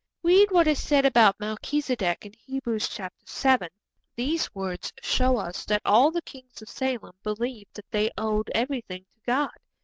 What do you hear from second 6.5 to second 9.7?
of Salem believed that they owed everything to God.